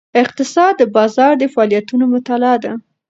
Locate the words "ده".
2.63-2.73